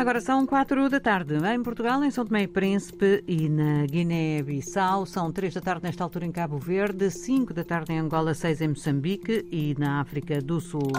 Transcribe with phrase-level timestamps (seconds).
[0.00, 5.04] Agora são quatro da tarde em Portugal, em São Tomé e Príncipe e na Guiné-Bissau.
[5.04, 8.62] São três da tarde nesta altura em Cabo Verde, cinco da tarde em Angola, seis
[8.62, 10.90] em Moçambique e na África do Sul.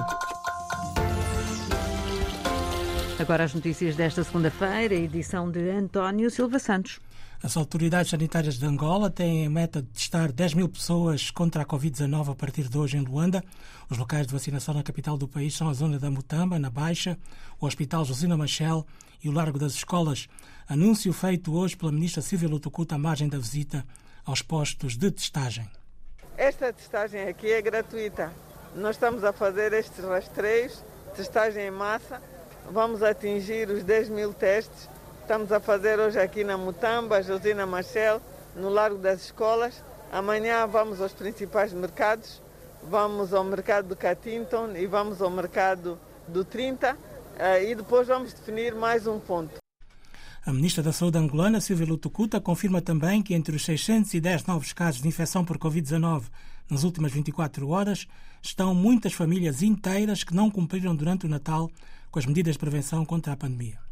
[3.19, 6.99] Agora as notícias desta segunda-feira, edição de António Silva Santos.
[7.43, 11.65] As autoridades sanitárias de Angola têm a meta de testar 10 mil pessoas contra a
[11.65, 13.43] Covid-19 a partir de hoje em Luanda.
[13.89, 17.17] Os locais de vacinação na capital do país são a zona da Mutamba, na Baixa,
[17.59, 18.85] o Hospital Josina Machel
[19.23, 20.27] e o Largo das Escolas.
[20.69, 23.83] Anúncio feito hoje pela ministra Silvia Lutucuta à margem da visita
[24.23, 25.67] aos postos de testagem.
[26.37, 28.31] Esta testagem aqui é gratuita.
[28.75, 30.83] Nós estamos a fazer estes rastreios,
[31.15, 32.21] testagem em massa.
[32.71, 34.90] Vamos atingir os 10 mil testes
[35.21, 38.21] Estamos a fazer hoje aqui na Mutamba, Josina Machel,
[38.55, 39.81] no Largo das Escolas.
[40.11, 42.41] Amanhã vamos aos principais mercados.
[42.83, 46.97] Vamos ao mercado do Catinton e vamos ao mercado do 30
[47.37, 49.53] eh, e depois vamos definir mais um ponto.
[50.43, 55.01] A ministra da Saúde angolana, Silvia Lutucuta, confirma também que entre os 610 novos casos
[55.01, 56.23] de infecção por Covid-19
[56.69, 58.07] nas últimas 24 horas,
[58.41, 61.69] estão muitas famílias inteiras que não cumpriram durante o Natal
[62.09, 63.90] com as medidas de prevenção contra a pandemia.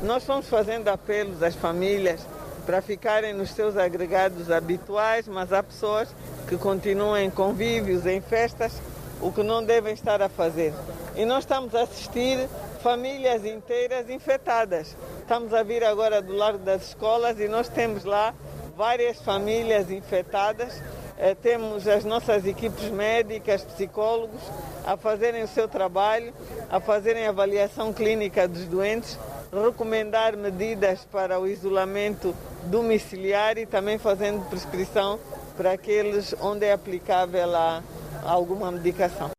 [0.00, 2.26] Nós estamos fazendo apelos às famílias
[2.64, 6.08] para ficarem nos seus agregados habituais, mas há pessoas
[6.48, 8.72] que continuam em convívios, em festas,
[9.20, 10.72] o que não devem estar a fazer.
[11.14, 12.48] E nós estamos a assistir
[12.82, 14.96] famílias inteiras infectadas.
[15.20, 18.34] Estamos a vir agora do lado das escolas e nós temos lá
[18.76, 20.82] várias famílias infectadas.
[21.16, 24.40] Eh, temos as nossas equipes médicas, psicólogos,
[24.84, 26.32] a fazerem o seu trabalho,
[26.68, 29.16] a fazerem a avaliação clínica dos doentes
[29.52, 32.34] recomendar medidas para o isolamento
[32.70, 35.20] domiciliar e também fazendo prescrição
[35.56, 37.82] para aqueles onde é aplicável a
[38.24, 39.30] alguma medicação.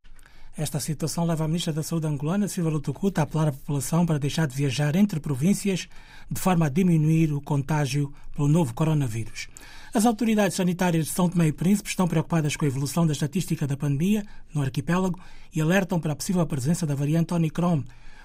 [0.56, 4.20] Esta situação leva a Ministra da Saúde angolana, Silva Lutucuta, a apelar à população para
[4.20, 5.88] deixar de viajar entre províncias
[6.30, 9.48] de forma a diminuir o contágio pelo novo coronavírus.
[9.92, 13.66] As autoridades sanitárias de São Tomé e Príncipe estão preocupadas com a evolução da estatística
[13.66, 15.18] da pandemia no arquipélago
[15.52, 17.82] e alertam para a possível presença da variante Omicron,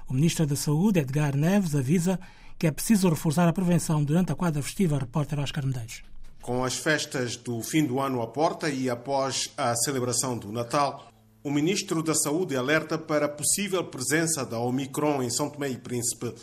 [0.09, 2.19] o Ministro da Saúde, Edgar Neves, avisa
[2.57, 4.97] que é preciso reforçar a prevenção durante a quadra festiva.
[4.97, 6.01] Repórter Oscar Medeiros.
[6.41, 11.11] Com as festas do fim do ano à porta e após a celebração do Natal,
[11.43, 15.77] o Ministro da Saúde alerta para a possível presença da Omicron em São Tomé e
[15.77, 16.33] Príncipe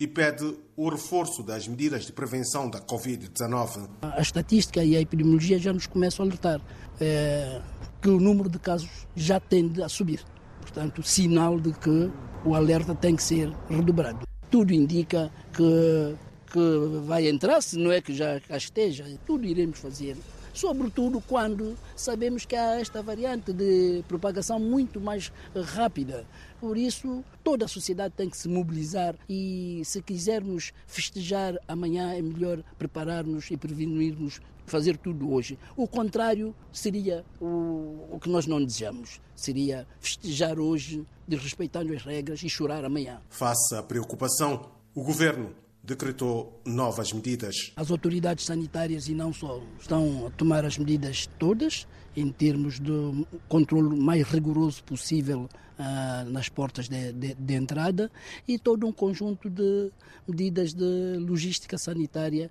[0.00, 3.88] e pede o reforço das medidas de prevenção da Covid-19.
[4.02, 6.60] A estatística e a epidemiologia já nos começam a alertar
[7.00, 7.60] é,
[8.00, 10.24] que o número de casos já tende a subir.
[10.60, 12.10] Portanto, sinal de que
[12.44, 14.26] o alerta tem que ser redobrado.
[14.50, 16.14] Tudo indica que,
[16.52, 20.16] que vai entrar, se não é que já esteja, tudo iremos fazer.
[20.54, 26.26] Sobretudo quando sabemos que há esta variante de propagação muito mais rápida.
[26.60, 32.20] Por isso, toda a sociedade tem que se mobilizar e, se quisermos festejar amanhã, é
[32.20, 35.58] melhor preparar-nos e prevenirmos fazer tudo hoje.
[35.76, 39.20] O contrário seria o, o que nós não desejamos.
[39.34, 43.20] Seria festejar hoje, desrespeitando as regras e chorar amanhã.
[43.28, 47.72] Face à preocupação, o governo decretou novas medidas.
[47.76, 53.26] As autoridades sanitárias e não só estão a tomar as medidas todas em termos de
[53.48, 55.48] controle mais rigoroso possível
[55.78, 58.10] uh, nas portas de, de, de, entrada
[58.46, 59.90] e todo um conjunto de
[60.26, 62.50] medidas de logística sanitária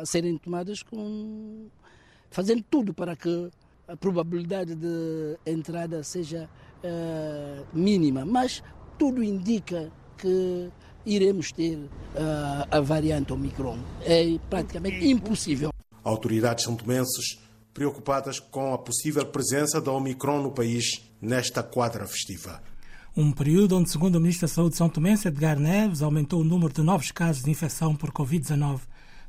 [0.00, 1.66] a serem tomadas com
[2.30, 3.50] fazendo tudo para que
[3.86, 6.48] a probabilidade de entrada seja
[6.84, 8.62] uh, mínima, mas
[8.98, 10.70] tudo indica que
[11.06, 11.88] iremos ter uh,
[12.70, 13.78] a variante Omicron.
[14.04, 15.72] É praticamente impossível.
[16.04, 17.38] Autoridades são tomenses
[17.72, 22.62] preocupadas com a possível presença da Omicron no país nesta quadra festiva.
[23.16, 26.44] Um período onde, segundo o Ministro da Saúde de São Tomé, Edgar Neves, aumentou o
[26.44, 28.80] número de novos casos de infecção por Covid-19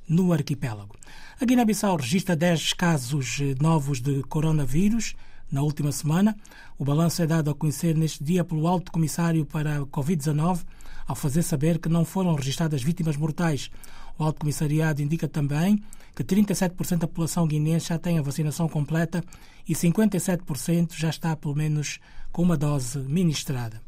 [0.08, 0.96] no arquipélago.
[1.40, 5.16] A Guiné-Bissau registra 10 casos eh, novos de coronavírus
[5.52, 6.36] na última semana.
[6.78, 10.66] O balanço é dado a conhecer neste dia pelo Alto Comissário para a Covid-19,
[11.08, 13.72] ao fazer saber que não foram registradas vítimas mortais.
[14.18, 15.82] O Alto Comissariado indica também
[16.16, 19.24] que 37% da população guinense já tem a vacinação completa
[19.68, 22.00] e 57% já está, pelo menos,
[22.32, 23.82] com uma dose ministrada.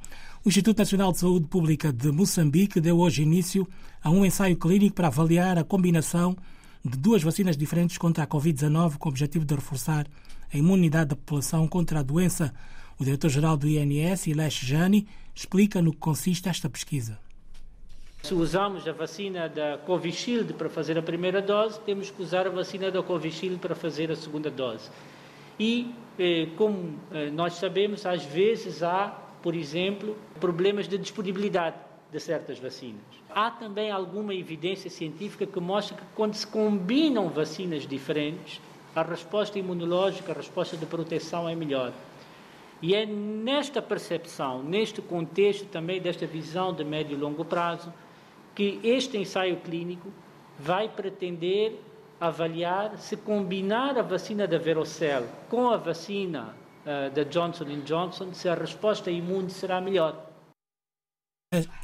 [0.43, 3.67] O Instituto Nacional de Saúde Pública de Moçambique deu hoje início
[4.03, 6.35] a um ensaio clínico para avaliar a combinação
[6.83, 10.07] de duas vacinas diferentes contra a Covid-19 com o objetivo de reforçar
[10.51, 12.53] a imunidade da população contra a doença.
[12.99, 17.19] O diretor-geral do INS, Ilesh Jani, explica no que consiste esta pesquisa.
[18.23, 22.51] Se usamos a vacina da Covishield para fazer a primeira dose, temos que usar a
[22.51, 24.89] vacina da Covishield para fazer a segunda dose.
[25.59, 25.91] E,
[26.57, 29.07] como eh, nós sabemos, às vezes há,
[29.41, 31.75] por exemplo, problemas de disponibilidade.
[32.11, 33.01] de certas vacinas.
[33.29, 38.59] Há também alguma evidência científica que mostra que quando se combinam vacinas diferentes,
[38.93, 41.93] a resposta imunológica, a resposta de proteção é melhor.
[42.81, 47.93] E é nesta percepção, neste contexto também desta visão de médio e longo prazo,
[48.53, 50.11] que este ensaio clínico
[50.59, 51.79] vai pretender
[52.21, 56.53] avaliar se combinar a vacina da Verocell com a vacina
[56.85, 60.29] uh, da Johnson Johnson, se a resposta imune será melhor.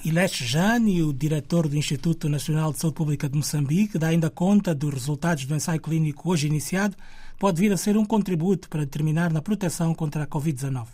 [0.05, 4.73] Ileste Jani, o diretor do Instituto Nacional de Saúde Pública de Moçambique, dá ainda conta
[4.75, 6.95] dos resultados do ensaio clínico hoje iniciado,
[7.39, 10.87] pode vir a ser um contributo para determinar na proteção contra a Covid-19.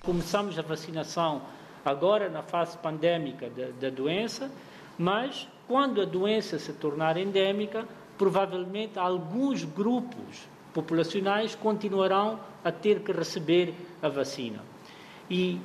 [0.00, 1.42] Começamos a vacinação
[1.84, 4.50] agora na fase pandémica da, da doença,
[4.98, 7.88] mas quando a doença se tornar endêmica,
[8.22, 14.60] provavelmente alguns grupos populacionais continuarão a ter que receber a vacina.
[15.28, 15.58] E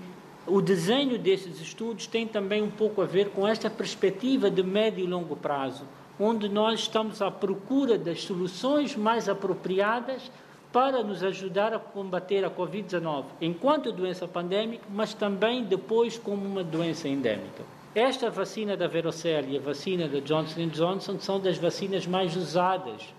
[0.48, 5.04] o desenho desses estudos tem também um pouco a ver com esta perspectiva de médio
[5.04, 5.84] e longo prazo,
[6.20, 10.32] onde nós estamos à procura das soluções mais apropriadas
[10.74, 16.64] para nos ajudar a combater a Covid-19 enquanto doença pandémica, mas também depois como uma
[16.64, 17.77] doença endêmica.
[17.96, 23.14] Esta vacina da Verocell e a vacina da Johnson Johnson são das vacinas mais usadas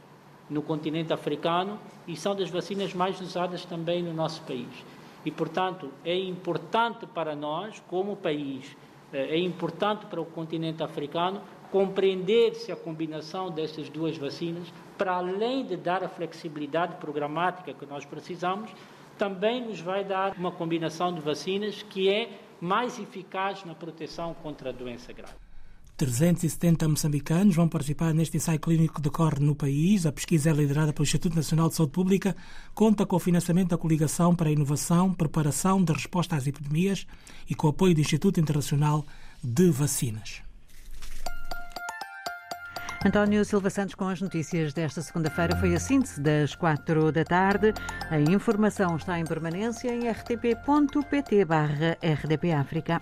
[0.48, 4.68] no continente africano e são das vacinas mais usadas também no nosso país.
[5.24, 8.76] E, portanto, é importante para nós, como país,
[9.12, 11.40] eh, é importante para o continente africano
[11.72, 17.84] compreender se a combinação destas duas vacinas, para além de dar a flexibilidade programática que
[17.84, 18.70] nós precisamos,
[19.18, 22.30] também nos vai dar uma combinação de vacinas que é
[22.60, 25.34] mais eficaz na proteção contra a doença grave.
[25.98, 30.06] 370 moçambicanos vão participar neste ensaio clínico que decorre no país.
[30.06, 32.36] A pesquisa é liderada pelo Instituto Nacional de Saúde Pública,
[32.72, 37.04] conta com o financiamento da Coligação para a Inovação, Preparação de Resposta às Epidemias
[37.50, 39.04] e com o apoio do Instituto Internacional
[39.42, 40.47] de Vacinas.
[43.04, 47.72] António Silva Santos com as notícias desta segunda-feira foi a síntese das quatro da tarde.
[48.10, 52.98] A informação está em permanência em rtp.pt/rdpafrica.